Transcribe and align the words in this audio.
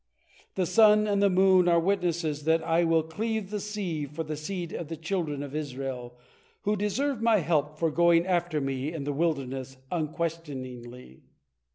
The 0.55 0.65
sun 0.65 1.05
and 1.05 1.21
the 1.21 1.29
moon 1.29 1.67
are 1.67 1.79
witnesses 1.79 2.45
that 2.45 2.63
I 2.63 2.83
will 2.83 3.03
cleave 3.03 3.51
the 3.51 3.59
sea 3.59 4.07
for 4.07 4.23
the 4.23 4.35
seed 4.35 4.73
of 4.73 4.87
the 4.87 4.97
children 4.97 5.43
of 5.43 5.53
Israel, 5.55 6.17
who 6.63 6.75
deserve 6.75 7.21
My 7.21 7.37
help 7.37 7.77
for 7.77 7.91
going 7.91 8.25
after 8.25 8.59
Me 8.59 8.91
in 8.91 9.03
the 9.03 9.13
wilderness 9.13 9.77
unquestioningly. 9.91 11.21